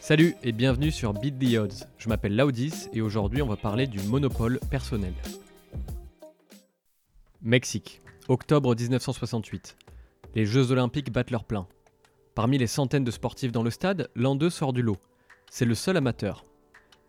[0.00, 1.86] Salut et bienvenue sur Beat the Odds.
[1.98, 5.12] Je m'appelle Laudis et aujourd'hui on va parler du monopole personnel.
[7.42, 9.76] Mexique, octobre 1968.
[10.34, 11.68] Les Jeux Olympiques battent leur plein.
[12.34, 14.96] Parmi les centaines de sportifs dans le stade, l'un d'eux sort du lot.
[15.50, 16.44] C'est le seul amateur.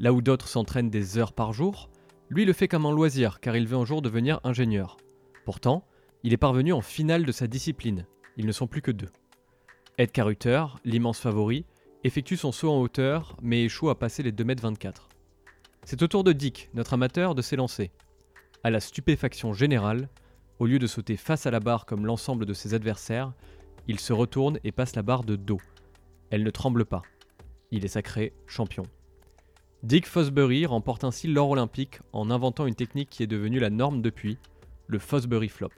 [0.00, 1.88] Là où d'autres s'entraînent des heures par jour,
[2.30, 4.96] lui le fait comme un loisir car il veut un jour devenir ingénieur.
[5.44, 5.86] Pourtant,
[6.24, 8.06] il est parvenu en finale de sa discipline.
[8.36, 9.10] Ils ne sont plus que deux.
[9.98, 11.64] Ed Carruter, l'immense favori,
[12.04, 15.08] effectue son saut en hauteur, mais échoue à passer les 2m24.
[15.84, 17.90] C'est au tour de Dick, notre amateur, de s'élancer.
[18.64, 20.08] À la stupéfaction générale,
[20.58, 23.32] au lieu de sauter face à la barre comme l'ensemble de ses adversaires,
[23.88, 25.60] il se retourne et passe la barre de dos.
[26.30, 27.02] Elle ne tremble pas.
[27.70, 28.84] Il est sacré champion.
[29.82, 34.00] Dick Fosbury remporte ainsi l'or olympique en inventant une technique qui est devenue la norme
[34.00, 34.38] depuis,
[34.86, 35.72] le Fosbury Flop.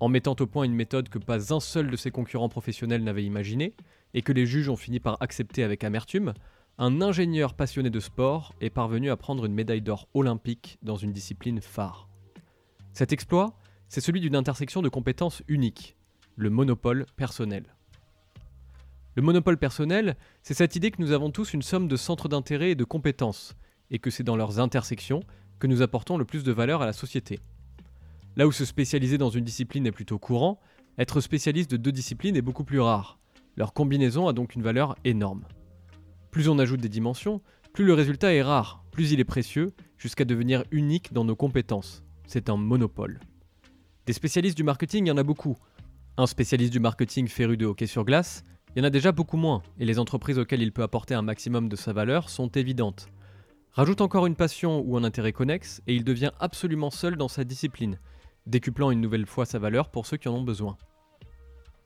[0.00, 3.24] En mettant au point une méthode que pas un seul de ses concurrents professionnels n'avait
[3.24, 3.74] imaginée,
[4.14, 6.32] et que les juges ont fini par accepter avec amertume,
[6.78, 11.12] un ingénieur passionné de sport est parvenu à prendre une médaille d'or olympique dans une
[11.12, 12.08] discipline phare.
[12.94, 15.96] Cet exploit, c'est celui d'une intersection de compétences unique,
[16.36, 17.64] le monopole personnel.
[19.16, 22.70] Le monopole personnel, c'est cette idée que nous avons tous une somme de centres d'intérêt
[22.70, 23.54] et de compétences,
[23.90, 25.22] et que c'est dans leurs intersections
[25.58, 27.38] que nous apportons le plus de valeur à la société.
[28.40, 30.60] Là où se spécialiser dans une discipline est plutôt courant,
[30.96, 33.18] être spécialiste de deux disciplines est beaucoup plus rare.
[33.54, 35.44] Leur combinaison a donc une valeur énorme.
[36.30, 37.42] Plus on ajoute des dimensions,
[37.74, 42.02] plus le résultat est rare, plus il est précieux, jusqu'à devenir unique dans nos compétences.
[42.26, 43.20] C'est un monopole.
[44.06, 45.58] Des spécialistes du marketing, il y en a beaucoup.
[46.16, 48.42] Un spécialiste du marketing féru de hockey sur glace,
[48.74, 51.20] il y en a déjà beaucoup moins, et les entreprises auxquelles il peut apporter un
[51.20, 53.10] maximum de sa valeur sont évidentes.
[53.72, 57.44] Rajoute encore une passion ou un intérêt connexe, et il devient absolument seul dans sa
[57.44, 57.98] discipline,
[58.50, 60.76] décuplant une nouvelle fois sa valeur pour ceux qui en ont besoin.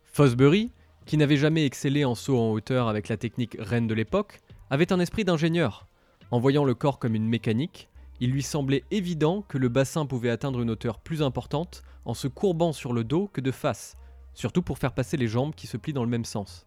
[0.05, 0.73] Fosbury,
[1.07, 4.41] qui n'avait jamais excellé en saut en hauteur avec la technique reine de l'époque,
[4.71, 5.87] avait un esprit d'ingénieur.
[6.31, 7.89] En voyant le corps comme une mécanique,
[8.21, 12.29] il lui semblait évident que le bassin pouvait atteindre une hauteur plus importante en se
[12.29, 13.97] courbant sur le dos que de face,
[14.35, 16.67] surtout pour faire passer les jambes qui se plient dans le même sens.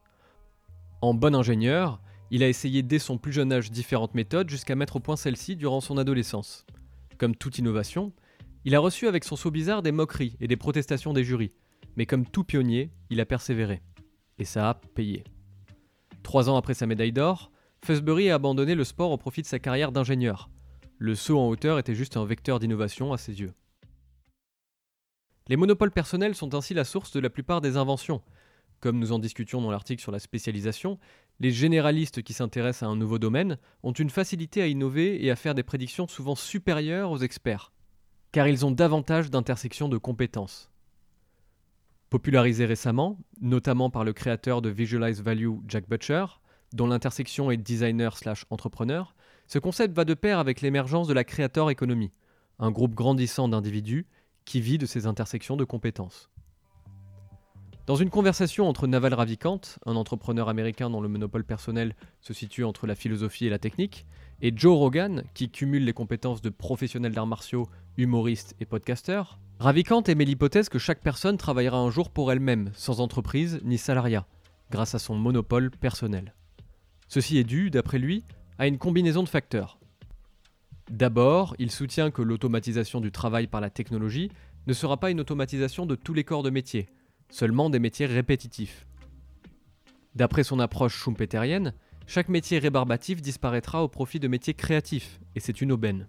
[1.02, 2.02] En bon ingénieur,
[2.32, 5.56] il a essayé dès son plus jeune âge différentes méthodes jusqu'à mettre au point celle-ci
[5.56, 6.66] durant son adolescence.
[7.18, 8.12] Comme toute innovation,
[8.68, 11.54] il a reçu avec son saut bizarre des moqueries et des protestations des jurys,
[11.96, 13.82] mais comme tout pionnier, il a persévéré
[14.40, 15.24] et ça a payé.
[16.22, 17.50] Trois ans après sa médaille d'or,
[17.86, 20.50] Fusbury a abandonné le sport au profit de sa carrière d'ingénieur.
[20.98, 23.54] Le saut en hauteur était juste un vecteur d'innovation à ses yeux.
[25.48, 28.22] Les monopoles personnels sont ainsi la source de la plupart des inventions.
[28.82, 31.00] Comme nous en discutions dans l'article sur la spécialisation,
[31.40, 35.38] les généralistes qui s'intéressent à un nouveau domaine ont une facilité à innover et à
[35.38, 37.72] faire des prédictions souvent supérieures aux experts,
[38.38, 40.70] car ils ont davantage d'intersections de compétences.
[42.12, 46.24] Popularisé récemment, notamment par le créateur de Visualize Value Jack Butcher,
[46.72, 49.16] dont l'intersection est designer slash entrepreneur,
[49.48, 52.12] ce concept va de pair avec l'émergence de la creator economy,
[52.60, 54.06] un groupe grandissant d'individus
[54.46, 56.30] qui vit de ces intersections de compétences.
[57.88, 62.66] Dans une conversation entre Naval Ravikant, un entrepreneur américain dont le monopole personnel se situe
[62.66, 64.06] entre la philosophie et la technique,
[64.42, 67.68] et Joe Rogan, qui cumule les compétences de professionnel d'arts martiaux,
[67.98, 73.00] humoriste et podcasteur, Ravikant émet l'hypothèse que chaque personne travaillera un jour pour elle-même, sans
[73.00, 74.28] entreprise ni salariat,
[74.70, 76.36] grâce à son monopole personnel.
[77.08, 78.24] Ceci est dû, d'après lui,
[78.60, 79.80] à une combinaison de facteurs.
[80.92, 84.32] D'abord, il soutient que l'automatisation du travail par la technologie
[84.68, 86.88] ne sera pas une automatisation de tous les corps de métier,
[87.30, 88.86] seulement des métiers répétitifs.
[90.16, 91.74] D'après son approche schumpeterienne,
[92.08, 96.08] chaque métier rébarbatif disparaîtra au profit de métiers créatifs, et c'est une aubaine.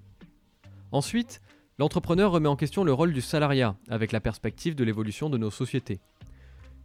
[0.90, 1.42] Ensuite,
[1.78, 5.52] L'entrepreneur remet en question le rôle du salariat, avec la perspective de l'évolution de nos
[5.52, 6.00] sociétés.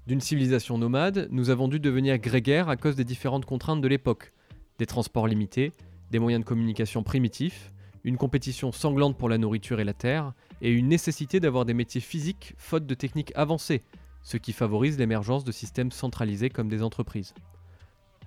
[0.06, 4.34] D'une civilisation nomade, nous avons dû devenir grégaires à cause des différentes contraintes de l'époque,
[4.78, 5.72] des transports limités,
[6.12, 7.72] des moyens de communication primitifs,
[8.04, 12.02] une compétition sanglante pour la nourriture et la terre, et une nécessité d'avoir des métiers
[12.02, 13.82] physiques faute de techniques avancées,
[14.22, 17.34] ce qui favorise l'émergence de systèmes centralisés comme des entreprises.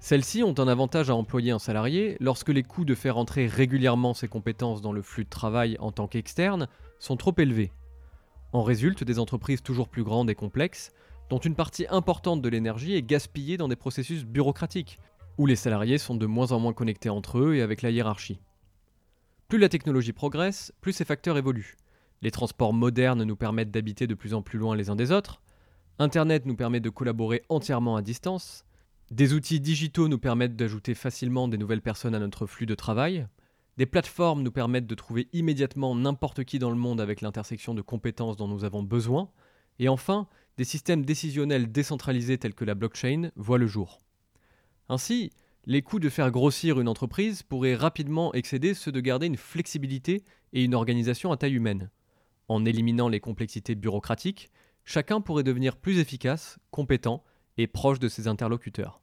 [0.00, 4.14] Celles-ci ont un avantage à employer un salarié lorsque les coûts de faire entrer régulièrement
[4.14, 7.72] ses compétences dans le flux de travail en tant qu'externe sont trop élevés.
[8.52, 10.92] En résultent des entreprises toujours plus grandes et complexes,
[11.28, 14.98] dont une partie importante de l'énergie est gaspillée dans des processus bureaucratiques,
[15.38, 18.40] où les salariés sont de moins en moins connectés entre eux et avec la hiérarchie.
[19.48, 21.76] Plus la technologie progresse, plus ces facteurs évoluent.
[22.22, 25.40] Les transports modernes nous permettent d'habiter de plus en plus loin les uns des autres,
[25.98, 28.65] Internet nous permet de collaborer entièrement à distance,
[29.10, 33.26] des outils digitaux nous permettent d'ajouter facilement des nouvelles personnes à notre flux de travail.
[33.76, 37.82] Des plateformes nous permettent de trouver immédiatement n'importe qui dans le monde avec l'intersection de
[37.82, 39.30] compétences dont nous avons besoin.
[39.78, 40.26] Et enfin,
[40.56, 44.00] des systèmes décisionnels décentralisés tels que la blockchain voient le jour.
[44.88, 45.30] Ainsi,
[45.66, 50.24] les coûts de faire grossir une entreprise pourraient rapidement excéder ceux de garder une flexibilité
[50.52, 51.90] et une organisation à taille humaine.
[52.48, 54.50] En éliminant les complexités bureaucratiques,
[54.84, 57.22] chacun pourrait devenir plus efficace, compétent
[57.58, 59.00] et proche de ses interlocuteurs.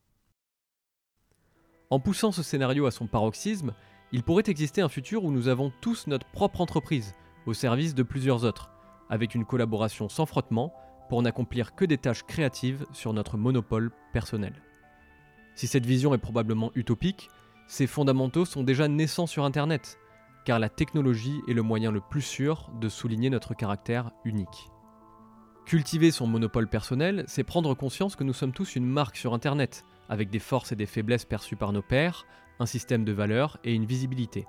[1.89, 3.73] En poussant ce scénario à son paroxysme,
[4.11, 7.15] il pourrait exister un futur où nous avons tous notre propre entreprise,
[7.45, 8.71] au service de plusieurs autres,
[9.09, 10.73] avec une collaboration sans frottement
[11.09, 14.53] pour n'accomplir que des tâches créatives sur notre monopole personnel.
[15.55, 17.29] Si cette vision est probablement utopique,
[17.67, 19.99] ses fondamentaux sont déjà naissants sur Internet,
[20.45, 24.72] car la technologie est le moyen le plus sûr de souligner notre caractère unique.
[25.65, 29.85] Cultiver son monopole personnel, c'est prendre conscience que nous sommes tous une marque sur Internet,
[30.09, 32.25] avec des forces et des faiblesses perçues par nos pairs,
[32.59, 34.45] un système de valeurs et une visibilité.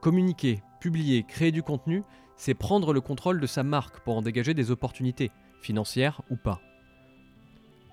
[0.00, 2.02] Communiquer, publier, créer du contenu,
[2.36, 6.60] c'est prendre le contrôle de sa marque pour en dégager des opportunités, financières ou pas.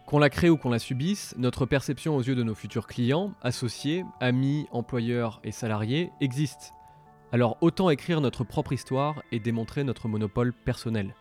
[0.08, 3.34] Qu'on la crée ou qu'on la subisse, notre perception aux yeux de nos futurs clients,
[3.44, 6.74] associés, amis, employeurs et salariés existe.
[7.32, 11.16] Alors autant écrire notre propre histoire et démontrer notre monopole personnel.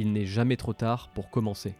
[0.00, 1.74] Il n'est jamais trop tard pour commencer.